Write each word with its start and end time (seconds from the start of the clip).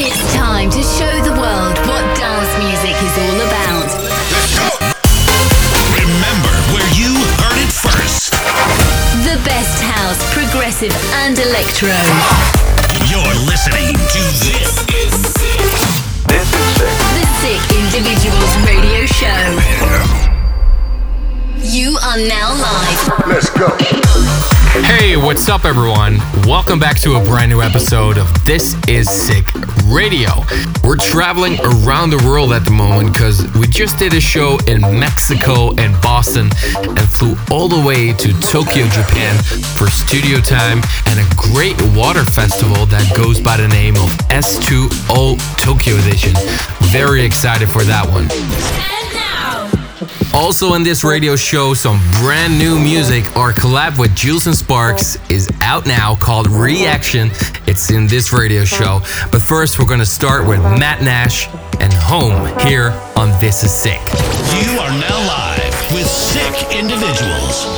It's 0.00 0.32
time 0.32 0.70
to 0.70 0.78
show 0.78 1.10
the 1.26 1.34
world 1.34 1.74
what 1.90 2.06
dance 2.14 2.54
music 2.62 2.94
is 3.02 3.14
all 3.18 3.40
about. 3.50 3.90
Remember 5.90 6.54
where 6.70 6.86
you 6.94 7.10
heard 7.42 7.58
it 7.58 7.72
first. 7.74 8.30
The 9.26 9.42
best 9.42 9.82
house, 9.82 10.22
progressive, 10.30 10.94
and 11.26 11.34
electro. 11.36 11.90
You're 13.10 13.34
listening 13.50 13.98
to 13.98 14.22
This 14.38 14.70
Is 14.86 15.10
Sick. 15.34 15.66
This 16.30 16.46
is 16.46 16.70
sick. 16.78 16.94
The 17.18 17.26
Sick 17.42 17.62
Individuals 17.74 18.54
Radio 18.70 19.02
Show. 19.02 19.58
You 21.58 21.98
are 22.06 22.18
now 22.22 22.54
live. 22.54 23.26
Let's 23.26 23.50
go. 23.50 23.66
Hey, 24.70 25.16
what's 25.16 25.48
up, 25.48 25.64
everyone? 25.64 26.18
Welcome 26.46 26.78
back 26.78 26.98
to 27.00 27.14
a 27.14 27.24
brand 27.24 27.50
new 27.50 27.62
episode 27.62 28.18
of 28.18 28.26
This 28.44 28.76
Is 28.86 29.10
Sick 29.10 29.44
Radio. 29.86 30.28
We're 30.84 30.96
traveling 30.96 31.58
around 31.60 32.10
the 32.10 32.22
world 32.24 32.52
at 32.52 32.64
the 32.64 32.70
moment 32.70 33.12
because 33.12 33.42
we 33.54 33.66
just 33.66 33.98
did 33.98 34.14
a 34.14 34.20
show 34.20 34.58
in 34.66 34.80
Mexico 34.80 35.74
and 35.76 36.00
Boston 36.00 36.50
and 36.76 37.00
flew 37.00 37.34
all 37.50 37.68
the 37.68 37.82
way 37.84 38.12
to 38.12 38.40
Tokyo, 38.40 38.86
Japan 38.88 39.36
for 39.76 39.88
studio 39.90 40.38
time 40.38 40.80
and 41.06 41.18
a 41.18 41.26
great 41.34 41.80
water 41.96 42.24
festival 42.24 42.86
that 42.86 43.16
goes 43.16 43.40
by 43.40 43.56
the 43.56 43.68
name 43.68 43.96
of 43.96 44.10
S2O 44.28 45.38
Tokyo 45.56 45.96
Edition. 45.96 46.32
Very 46.92 47.24
excited 47.24 47.68
for 47.70 47.82
that 47.84 48.06
one. 48.08 48.28
Also 50.34 50.74
in 50.74 50.82
this 50.82 51.04
radio 51.04 51.36
show, 51.36 51.74
some 51.74 51.98
brand 52.20 52.58
new 52.58 52.78
music. 52.78 53.36
Our 53.36 53.52
collab 53.52 53.98
with 53.98 54.10
Jewelz 54.12 54.46
and 54.46 54.54
Sparks 54.54 55.18
is 55.30 55.50
out 55.60 55.86
now 55.86 56.14
called 56.16 56.48
Reaction. 56.48 57.30
It's 57.66 57.90
in 57.90 58.06
this 58.06 58.32
radio 58.32 58.64
show. 58.64 59.00
But 59.32 59.42
first, 59.42 59.78
we're 59.78 59.86
going 59.86 60.00
to 60.00 60.06
start 60.06 60.46
with 60.46 60.60
Matt 60.60 61.02
Nash 61.02 61.48
and 61.80 61.92
Home 61.92 62.46
here 62.66 62.90
on 63.16 63.30
This 63.40 63.62
Is 63.62 63.72
Sick. 63.72 64.00
You 64.62 64.78
are 64.78 64.90
now 64.90 65.26
live 65.26 65.92
with 65.92 66.06
Sick 66.06 66.78
Individuals. 66.78 67.77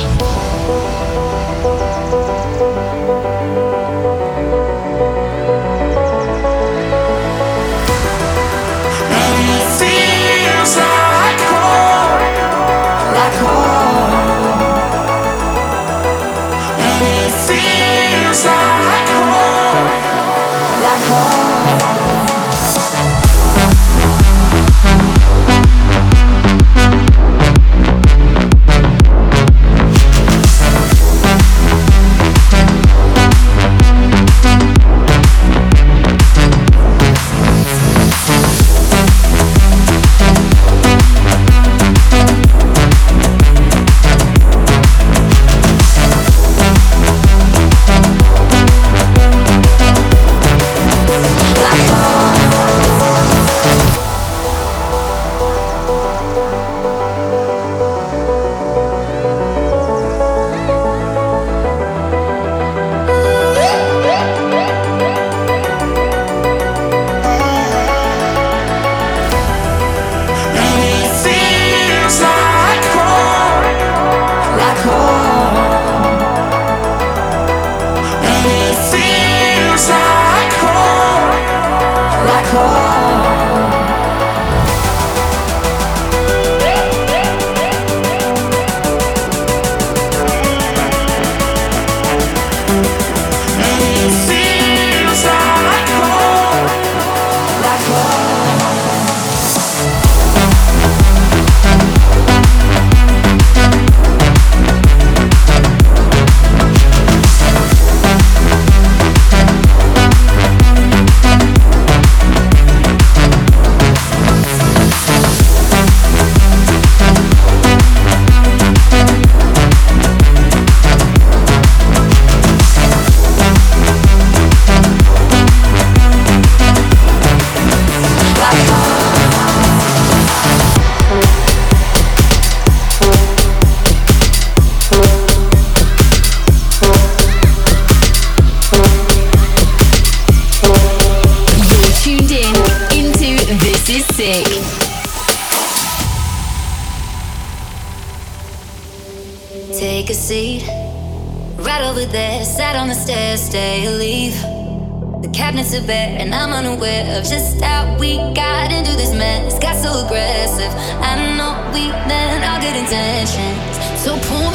Intentions. 162.91 164.03
So 164.03 164.17
pull 164.19 164.50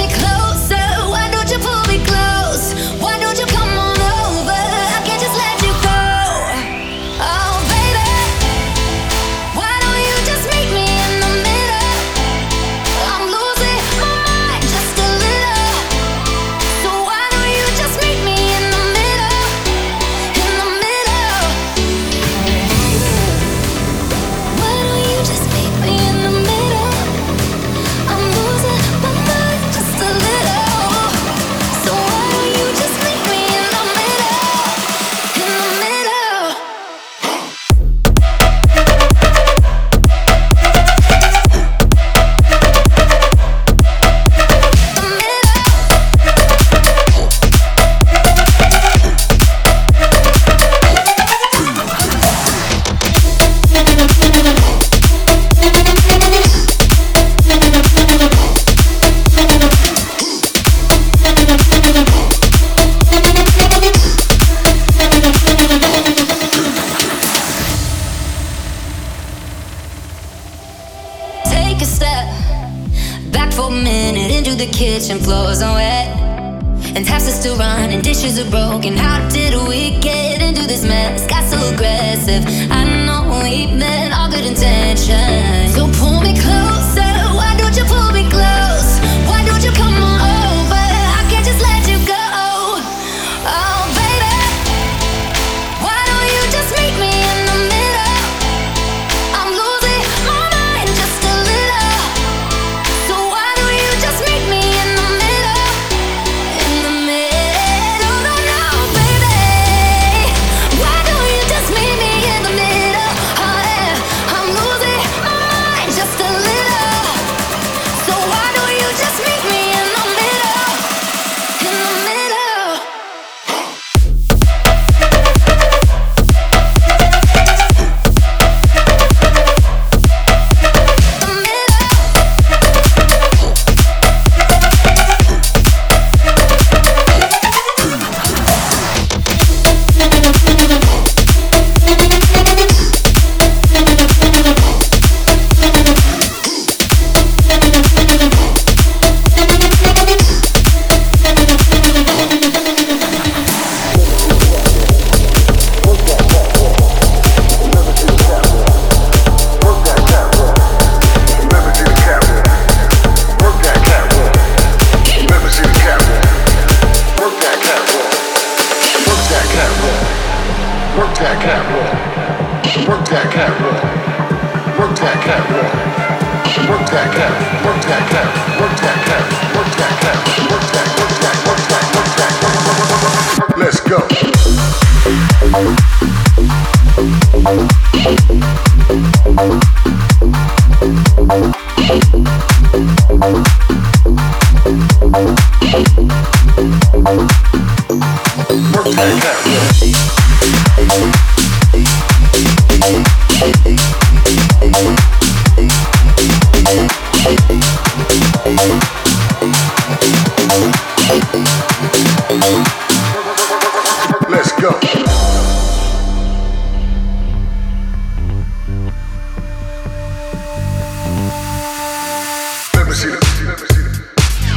see 222.96 223.08
the 223.12 223.20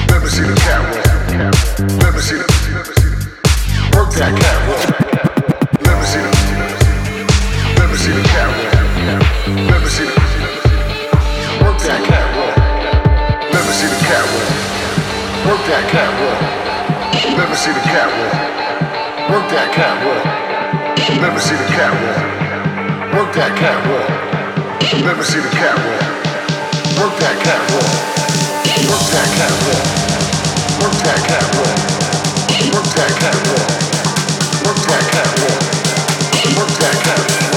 let 0.07 0.23
me 0.23 0.29
see 0.31 0.47
the 0.47 0.55
catwalk. 0.63 1.03
Let 1.99 2.15
me 2.15 2.21
see 2.23 2.39
the 2.39 2.47
work 3.91 4.15
that 4.15 4.31
catwalk. 4.31 4.79
Let 5.83 5.99
me 5.99 6.05
see 6.07 6.23
the 6.23 6.31
let 7.75 7.91
me 7.91 7.97
see 7.99 8.15
the 8.15 8.23
catwalk. 8.31 8.79
Let 9.67 9.83
me 9.83 9.89
see 9.91 10.07
the 10.07 10.15
work 11.67 11.83
that 11.83 11.99
catwalk. 12.07 12.55
Let 13.51 13.63
me 13.67 13.73
see 13.75 13.91
the 13.91 13.99
catwalk. 14.07 14.47
Work 15.43 15.61
that 15.67 15.83
catwalk. 15.91 16.39
Let 17.35 17.49
me 17.51 17.55
see 17.59 17.75
the 17.75 17.83
catwalk. 17.91 18.35
Work 19.35 19.51
that 19.51 19.67
catwalk. 19.75 20.23
Let 21.19 21.33
me 21.35 21.39
see 21.43 21.59
the 21.59 21.67
catwalk. 21.75 22.23
Work 23.19 23.35
that 23.35 23.51
catwalk. 23.59 24.07
Let 25.03 25.17
me 25.17 25.23
see 25.27 25.41
the 25.43 25.51
catwalk. 25.59 26.07
Work 27.03 27.19
that 27.19 27.35
catwalk. 27.43 28.18
Work 28.89 29.05
that 29.11 29.29
catwalk. 29.37 29.85
Work 36.57 36.73
that 36.79 37.03
catwalk. 37.05 37.48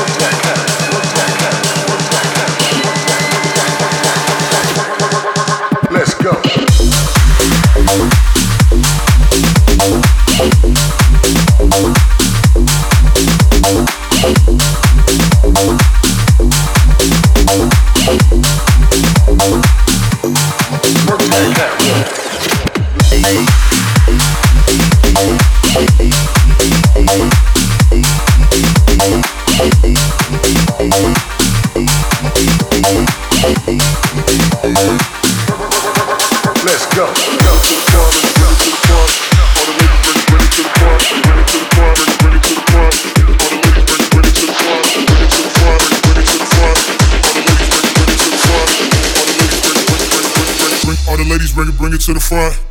to 52.06 52.14
the 52.14 52.20
front. 52.20 52.61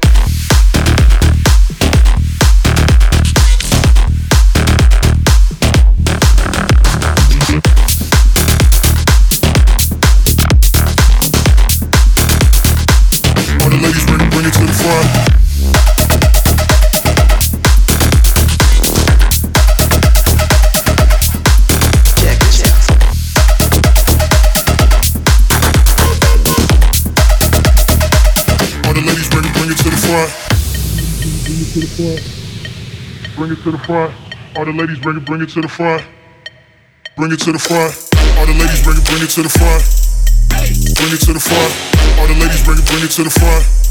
to 31.71 31.79
the 31.79 31.87
front. 31.87 33.35
Bring 33.35 33.51
it 33.51 33.63
to 33.63 33.71
the 33.71 33.77
front. 33.77 34.13
All 34.57 34.65
the 34.65 34.73
ladies 34.73 34.99
bring 34.99 35.15
it, 35.15 35.25
bring 35.25 35.41
it 35.41 35.49
to 35.49 35.61
the 35.61 35.69
front. 35.69 36.03
Bring 37.15 37.31
it 37.31 37.39
to 37.47 37.51
the 37.53 37.59
front. 37.59 37.95
All 38.37 38.45
the 38.45 38.53
ladies 38.59 38.83
bring 38.83 38.97
it, 38.97 39.05
bring 39.05 39.23
it 39.23 39.31
to 39.31 39.43
the 39.43 39.49
front. 39.49 39.79
Bring 40.51 41.13
it 41.15 41.21
to 41.23 41.31
the 41.31 41.39
front. 41.39 41.71
All 42.19 42.27
the 42.27 42.35
ladies 42.35 42.63
bring 42.65 42.77
it, 42.77 42.85
bring 42.85 43.03
it 43.03 43.11
to 43.11 43.23
the 43.23 43.29
front. 43.29 43.90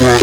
this 0.00 0.16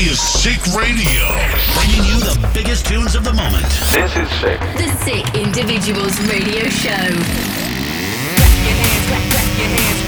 is 0.00 0.20
Sick 0.20 0.58
Radio, 0.74 1.28
bringing 1.74 2.04
you 2.04 2.18
the 2.18 2.50
biggest 2.52 2.86
tunes 2.86 3.14
of 3.14 3.22
the 3.22 3.32
moment. 3.32 3.64
This 3.92 4.16
is 4.16 4.28
Sick. 4.40 4.73
Individuals 5.56 6.18
Radio 6.26 6.68
Show. 6.68 6.90
Clap 6.90 7.14
your 8.64 8.74
hands, 8.74 9.06
clap, 9.06 9.30
clap 9.30 9.58
your 9.58 9.68
hands. 9.68 10.03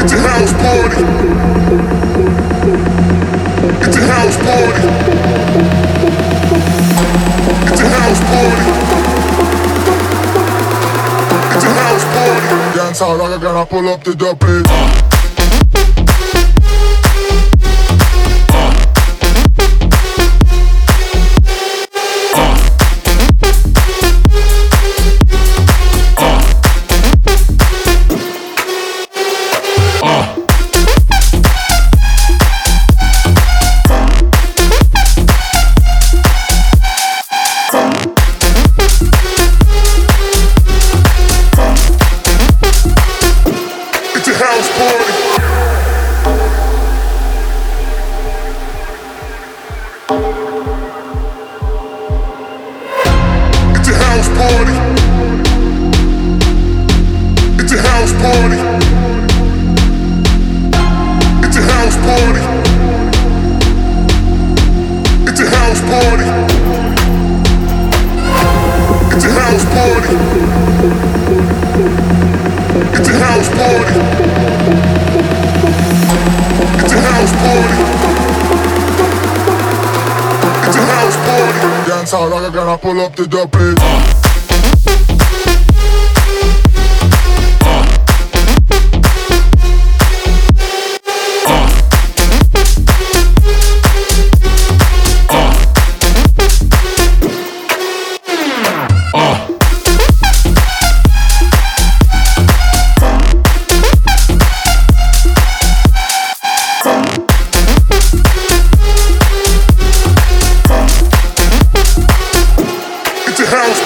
It's 0.00 0.12
a 0.12 0.18
house 0.18 0.52
party. 0.52 1.02
It's 3.84 3.96
a 3.96 4.06
house 4.06 4.36
party. 4.46 4.88
It's 7.72 7.80
a 7.80 7.88
house 7.88 8.20
party. 8.30 8.66
It's 11.54 11.64
a 11.64 11.72
house 11.80 12.04
party. 12.14 12.76
Dance 12.76 13.00
all 13.02 13.22
I 13.22 13.38
gotta 13.40 13.66
pull 13.68 13.88
up 13.88 14.04
the 14.04 14.14
double. 14.14 15.07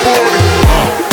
party. 0.00 1.11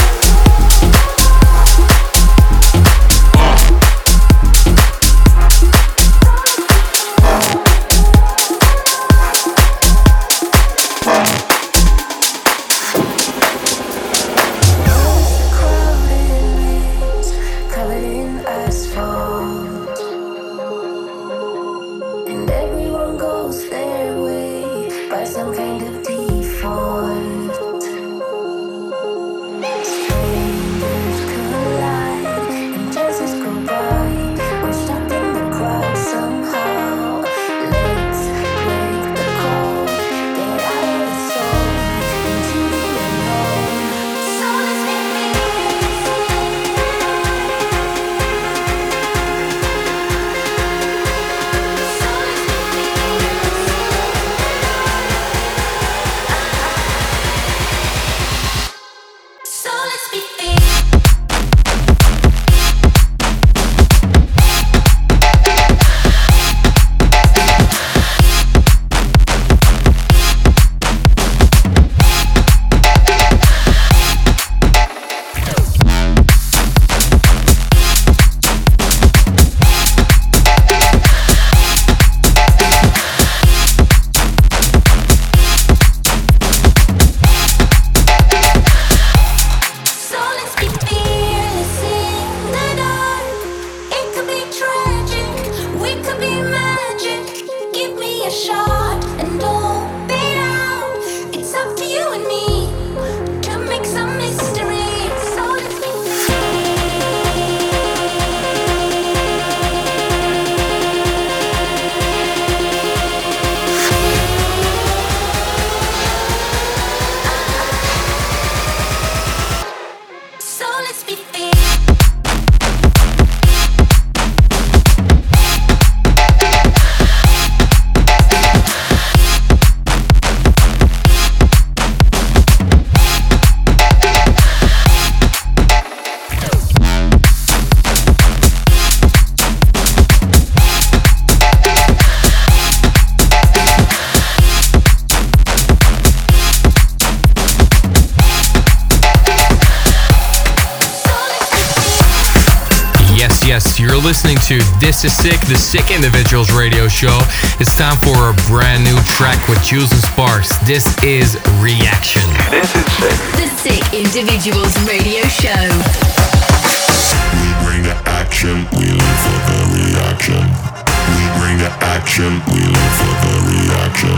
To 154.49 154.57
This 154.79 155.05
Is 155.05 155.15
Sick, 155.15 155.38
the 155.45 155.53
Sick 155.53 155.93
Individuals 155.93 156.49
radio 156.49 156.88
show. 156.88 157.13
It's 157.62 157.77
time 157.77 158.01
for 158.01 158.33
a 158.33 158.35
brand 158.49 158.81
new 158.81 158.97
track 159.05 159.38
with 159.45 159.62
Jewelz 159.62 159.93
and 159.93 160.01
Sparks. 160.01 160.57
This 160.65 160.89
is 161.05 161.38
Reaction. 161.62 162.25
This 162.49 162.73
is 162.73 162.81
Sick. 162.97 163.13
The 163.38 163.45
Sick 163.62 163.85
Individuals 163.93 164.73
radio 164.89 165.21
show. 165.29 165.53
We 165.53 167.49
bring 167.62 167.85
the 167.85 167.93
action, 168.09 168.65
we 168.73 168.89
live 168.89 169.19
for 169.21 169.38
the 169.53 169.59
reaction. 169.85 170.41
We 170.41 171.23
bring 171.38 171.62
the 171.62 171.69
action, 171.85 172.41
we 172.49 172.65
live 172.65 172.95
for 172.97 173.13
the 173.21 173.35
reaction. 173.53 174.17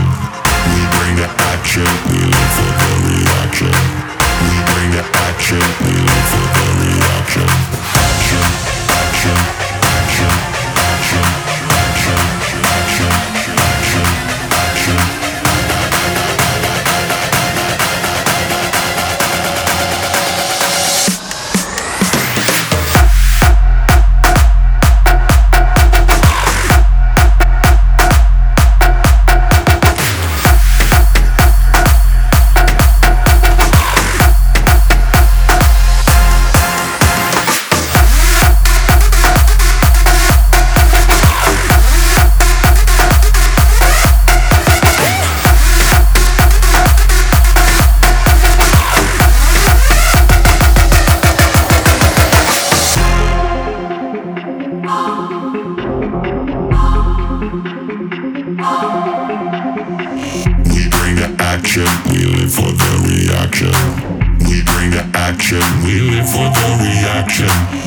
We 0.72 0.80
bring 0.96 1.14
the 1.20 1.28
action, 1.28 1.84
we 2.08 2.24
live 2.24 2.52
for 2.56 2.72
the 2.80 2.92
reaction. 3.04 3.72
We 4.48 4.56
bring 4.64 4.96
the 4.96 5.04
action, 5.28 5.60
we 5.84 5.92
live 5.92 6.24
for 6.32 6.46
the 6.56 6.68
reaction. 6.88 7.71
Nation. 67.42 67.81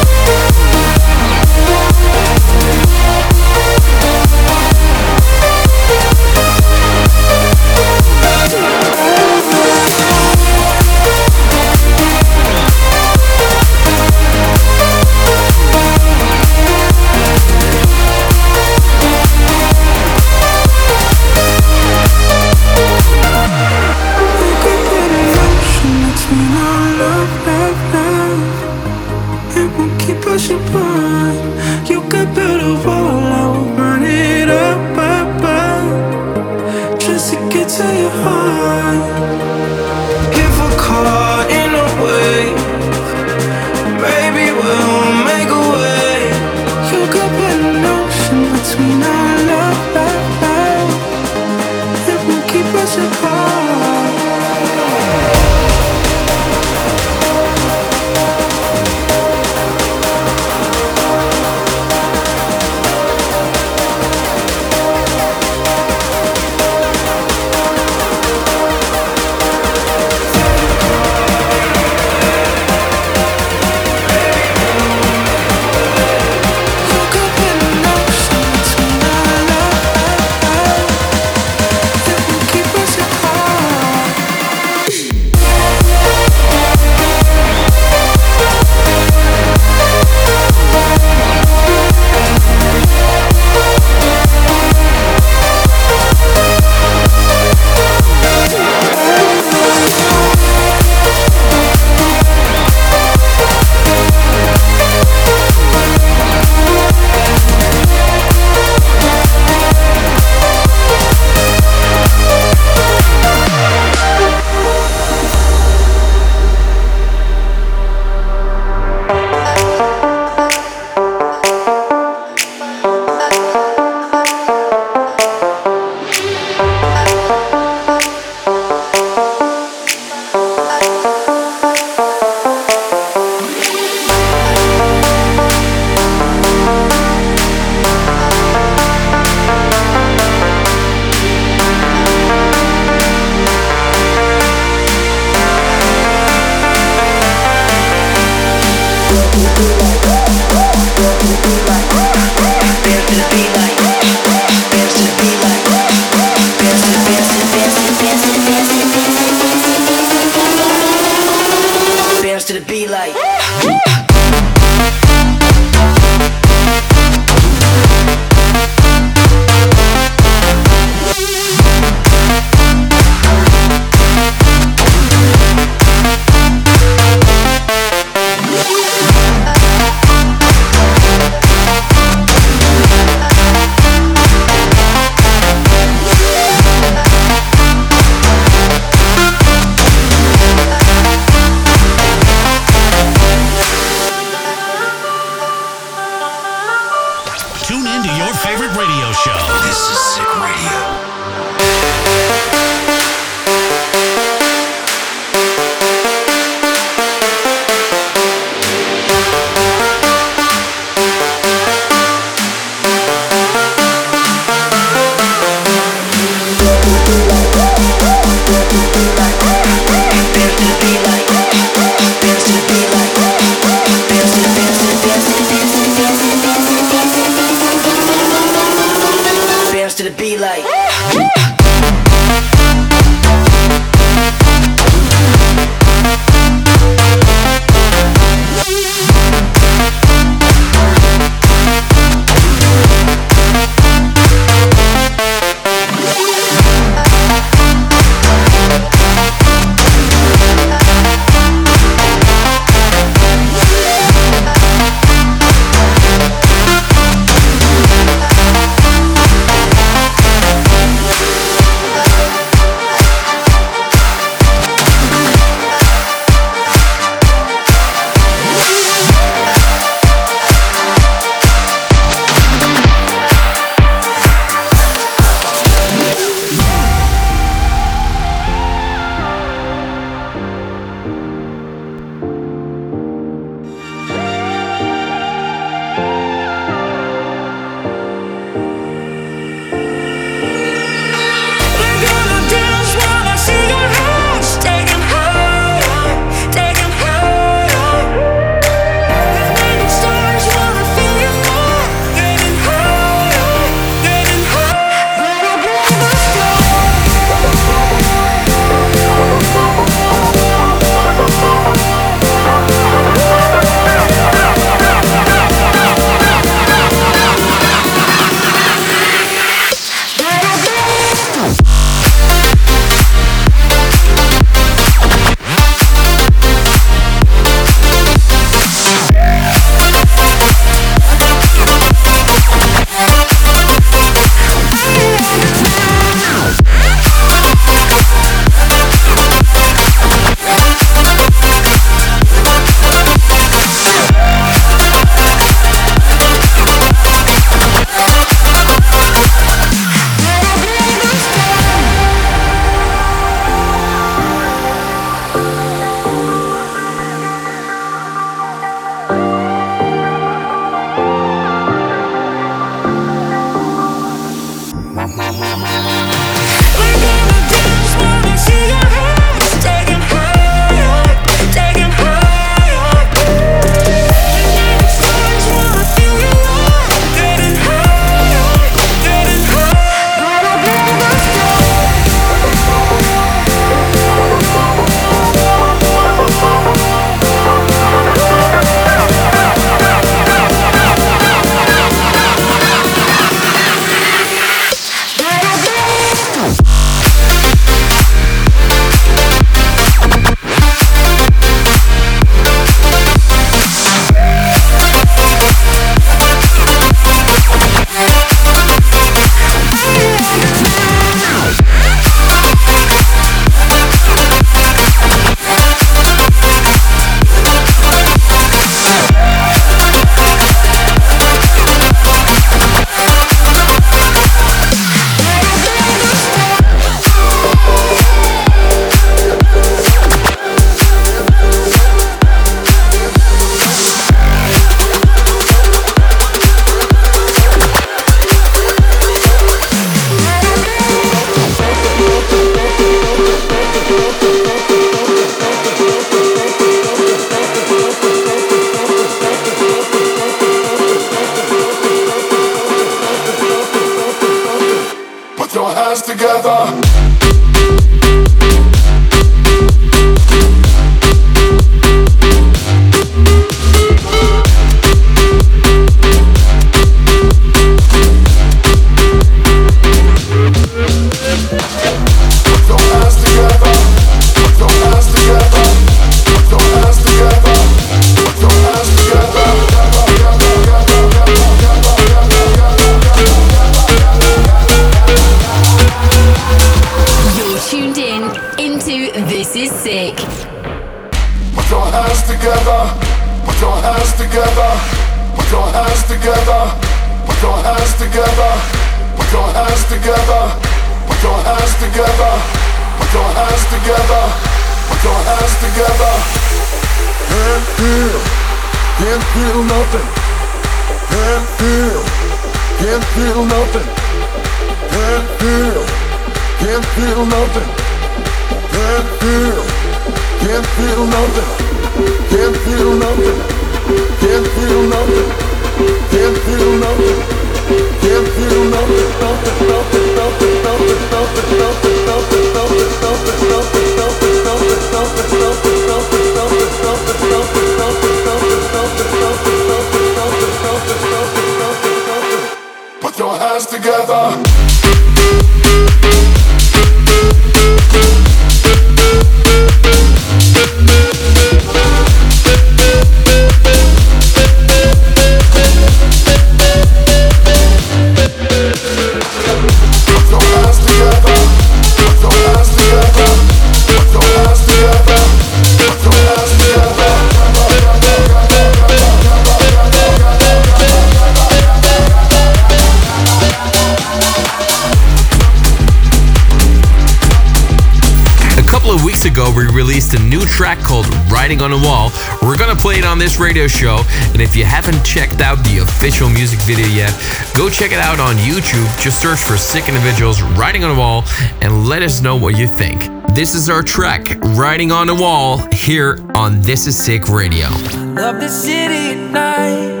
we 579.54 579.66
released 579.66 580.14
a 580.14 580.18
new 580.18 580.44
track 580.44 580.78
called 580.78 581.06
Riding 581.30 581.62
on 581.62 581.72
a 581.72 581.78
Wall. 581.78 582.10
We're 582.42 582.56
gonna 582.56 582.76
play 582.76 582.98
it 582.98 583.04
on 583.04 583.18
this 583.18 583.38
radio 583.38 583.66
show, 583.66 584.02
and 584.32 584.40
if 584.40 584.54
you 584.54 584.64
haven't 584.64 585.04
checked 585.04 585.40
out 585.40 585.56
the 585.64 585.78
official 585.78 586.28
music 586.28 586.60
video 586.62 586.86
yet, 586.86 587.12
go 587.54 587.68
check 587.68 587.92
it 587.92 587.98
out 587.98 588.20
on 588.20 588.36
YouTube. 588.36 588.86
Just 589.00 589.20
search 589.20 589.40
for 589.40 589.56
Sick 589.56 589.88
Individuals 589.88 590.42
Riding 590.42 590.84
on 590.84 590.90
a 590.90 590.98
Wall 590.98 591.24
and 591.60 591.86
let 591.86 592.02
us 592.02 592.20
know 592.20 592.36
what 592.36 592.56
you 592.56 592.66
think. 592.66 593.08
This 593.34 593.54
is 593.54 593.68
our 593.68 593.82
track, 593.82 594.36
Riding 594.56 594.90
on 594.92 595.08
a 595.08 595.14
Wall, 595.14 595.58
here 595.72 596.18
on 596.34 596.62
This 596.62 596.86
Is 596.86 596.96
Sick 596.96 597.28
Radio. 597.28 597.68
Love 598.14 598.40
the 598.40 598.48
city 598.48 599.14
night, 599.14 600.00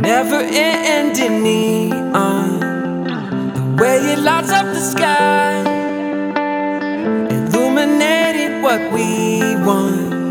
never 0.00 0.40
ending 0.40 1.42
neon, 1.42 2.60
the 3.54 3.82
way 3.82 3.98
it 4.12 4.18
lights 4.20 4.52
up 4.52 4.66
the 4.66 4.80
sky 4.80 5.71
what 8.72 8.90
we 8.90 9.54
want. 9.56 10.21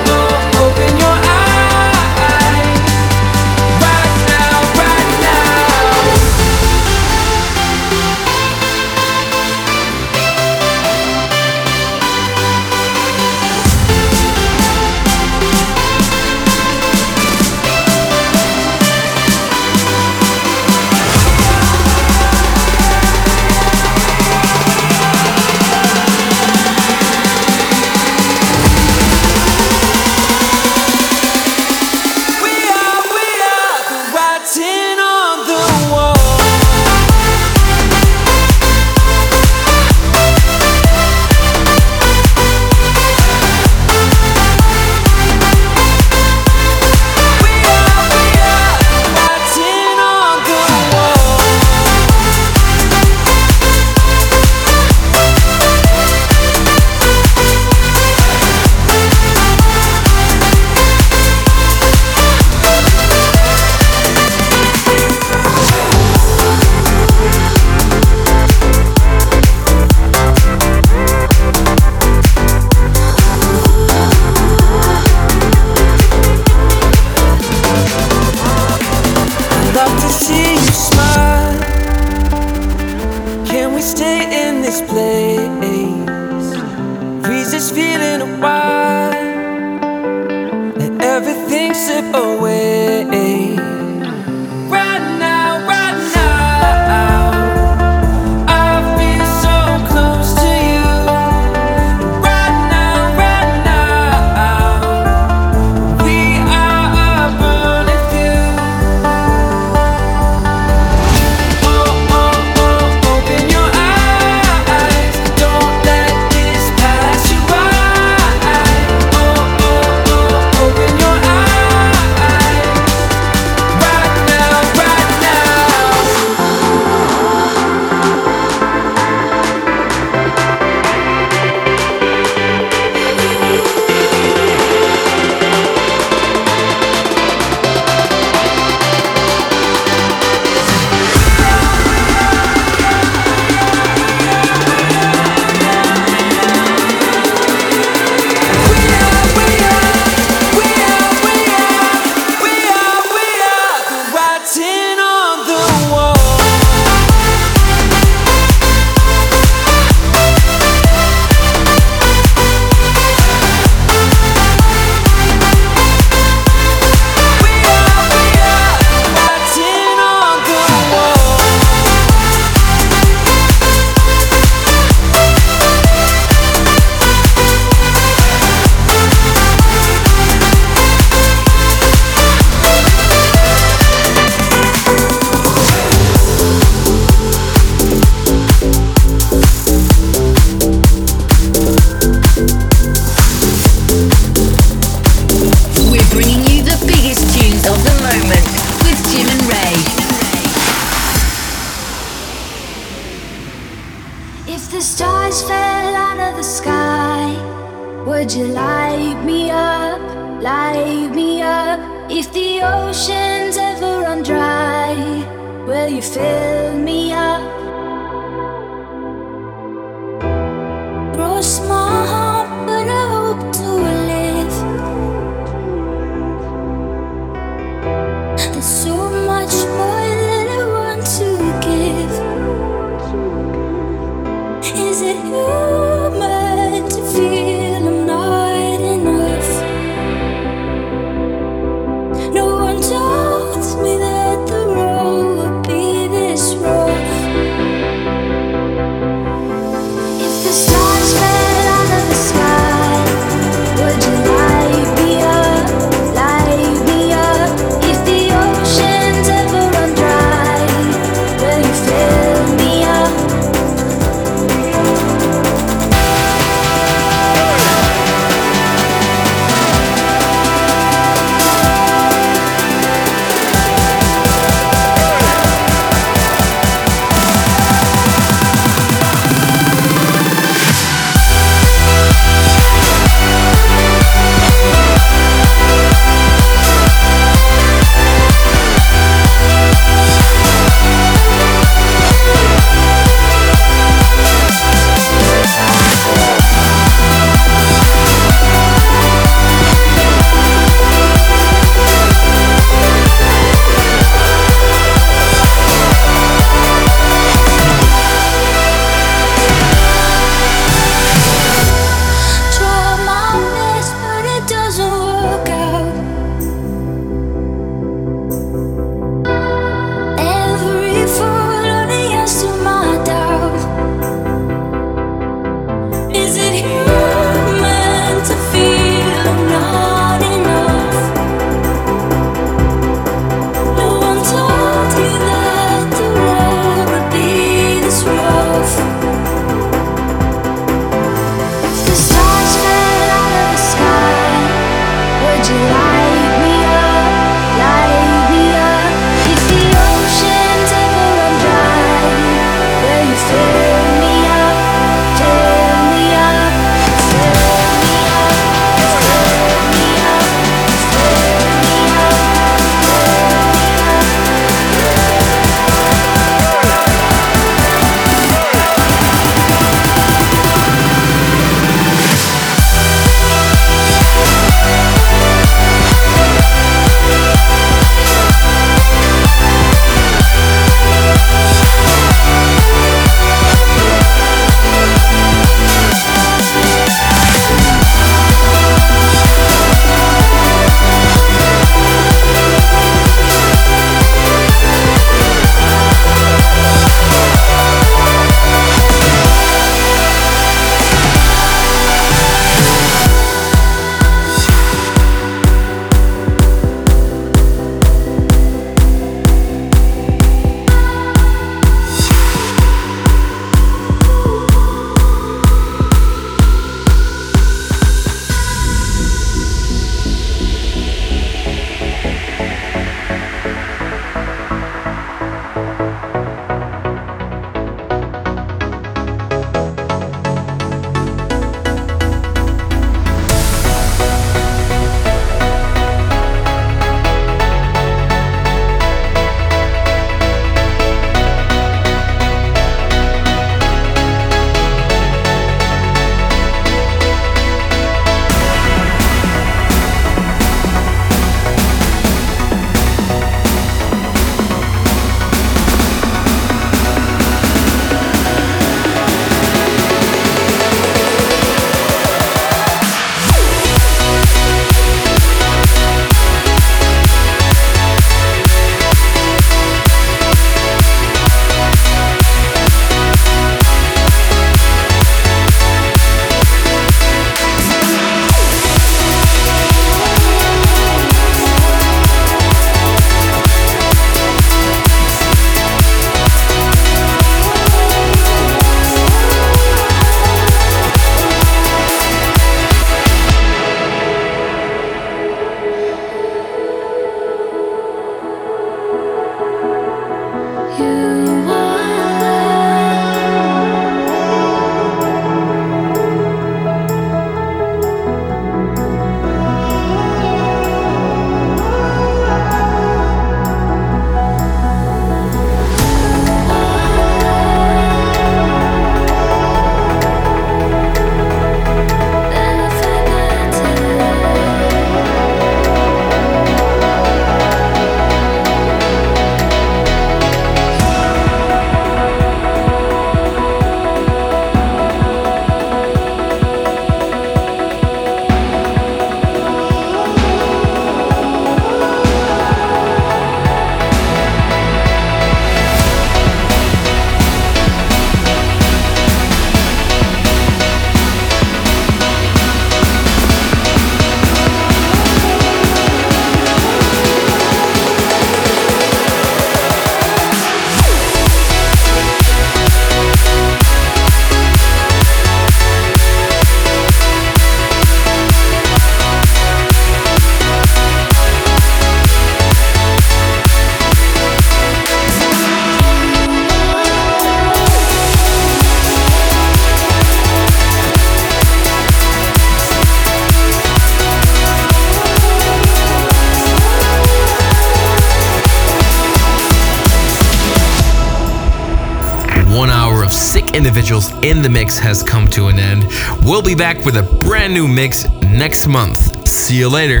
Mix 594.68 594.78
has 594.78 595.02
come 595.02 595.26
to 595.26 595.46
an 595.46 595.58
end. 595.58 595.82
We'll 596.26 596.42
be 596.42 596.54
back 596.54 596.84
with 596.84 596.96
a 596.96 597.02
brand 597.24 597.54
new 597.54 597.66
mix 597.66 598.06
next 598.20 598.66
month. 598.66 599.26
See 599.26 599.56
you 599.56 599.66
later. 599.66 600.00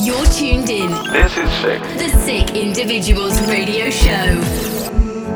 You're 0.00 0.26
tuned 0.26 0.70
in. 0.70 0.90
This 1.10 1.36
is 1.36 1.50
sick. 1.60 1.82
The 1.98 2.08
Sick 2.24 2.50
Individuals 2.54 3.36
Radio 3.48 3.90
Show. 3.90 4.28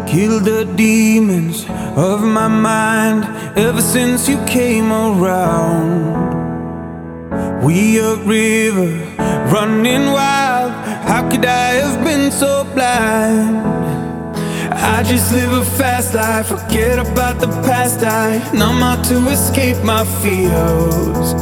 Kill 0.07 0.39
the 0.39 0.73
demons 0.77 1.65
of 1.97 2.23
my 2.23 2.47
mind 2.47 3.25
ever 3.59 3.83
since 3.83 4.29
you 4.29 4.39
came 4.45 4.93
around. 4.93 6.31
We 7.65 7.99
a 7.99 8.15
river 8.19 8.93
running 9.53 10.13
wild. 10.13 10.71
How 11.09 11.29
could 11.29 11.45
I 11.45 11.73
have 11.83 12.05
been 12.05 12.31
so 12.31 12.63
blind? 12.73 13.80
I 14.83 15.03
just 15.03 15.33
live 15.33 15.53
a 15.53 15.65
fast 15.65 16.15
life, 16.15 16.47
forget 16.47 16.99
about 16.99 17.39
the 17.39 17.49
past. 17.69 18.03
I 18.03 18.39
numb 18.53 18.83
out 18.83 19.05
to 19.07 19.17
escape 19.29 19.77
my 19.85 20.05
fears. 20.23 21.35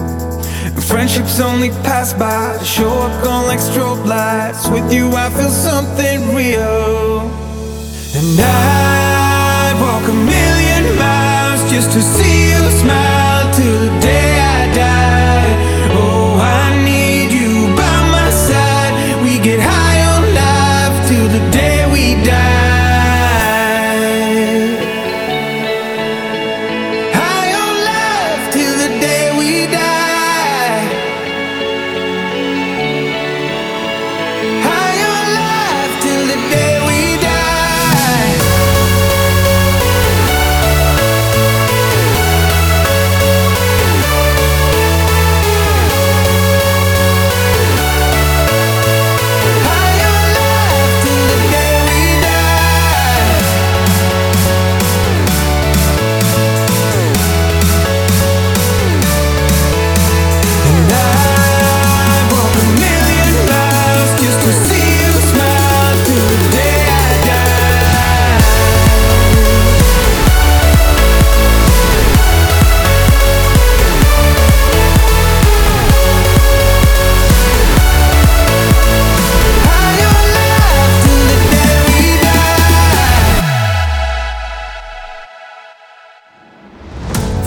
Friendships 0.88 1.38
only 1.38 1.70
pass 1.86 2.12
by, 2.12 2.58
show 2.64 2.88
up 2.88 3.22
gone 3.22 3.46
like 3.46 3.60
strobe 3.60 4.04
lights. 4.06 4.68
With 4.68 4.92
you, 4.92 5.12
I 5.12 5.30
feel 5.30 5.50
something 5.50 6.34
real. 6.34 7.20
And 8.18 8.40
I 8.40 9.72
walk 9.80 10.08
a 10.08 10.14
million 10.14 10.98
miles 10.98 11.70
just 11.70 11.92
to 11.92 12.02
see 12.02 12.50
you 12.50 12.70
smile 12.80 13.27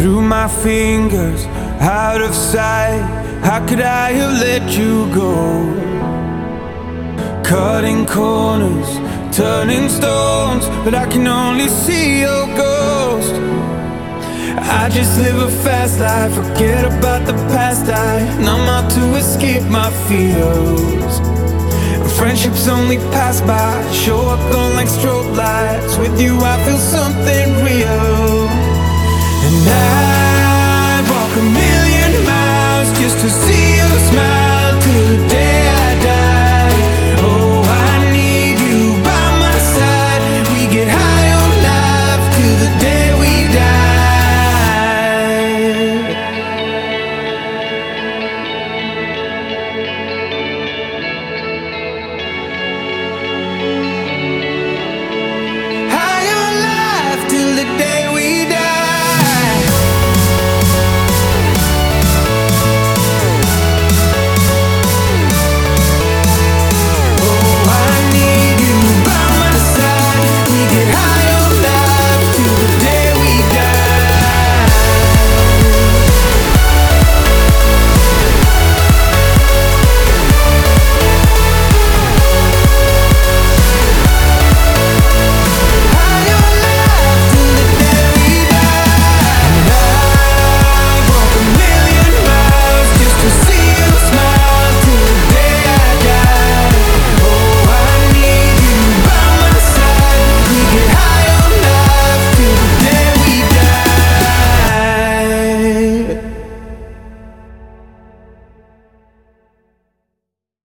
Through 0.01 0.23
my 0.23 0.47
fingers, 0.47 1.45
out 1.79 2.21
of 2.21 2.33
sight. 2.33 3.03
How 3.43 3.63
could 3.67 3.81
I 3.81 4.13
have 4.13 4.33
let 4.41 4.75
you 4.75 5.05
go? 5.13 5.61
Cutting 7.43 8.07
corners, 8.07 8.89
turning 9.31 9.89
stones, 9.89 10.65
but 10.83 10.95
I 10.95 11.05
can 11.05 11.27
only 11.27 11.67
see 11.67 12.21
your 12.21 12.47
ghost. 12.57 13.35
I 14.57 14.89
just 14.91 15.19
live 15.19 15.37
a 15.37 15.51
fast 15.63 15.99
life, 15.99 16.33
forget 16.33 16.83
about 16.83 17.27
the 17.27 17.33
past. 17.53 17.85
I 17.85 18.23
numb 18.41 18.67
out 18.75 18.89
to 18.93 19.03
escape 19.17 19.69
my 19.69 19.91
fears. 20.09 21.13
Friendships 22.17 22.67
only 22.67 22.97
pass 23.13 23.39
by, 23.41 23.71
show 23.93 24.17
up 24.33 24.39
gone 24.51 24.73
like 24.73 24.87
strobe 24.87 25.37
lights. 25.37 25.95
With 25.99 26.19
you, 26.19 26.39
I 26.39 26.57
feel 26.65 26.79
something 26.79 27.49
real. 27.63 28.40
I'd 29.67 31.05
walk 31.09 31.33
a 31.37 31.45
million 31.61 32.25
miles 32.25 32.89
just 32.99 33.19
to 33.19 33.29
see 33.29 33.77
you 33.77 33.89
smile 34.09 34.81
today. 34.81 35.40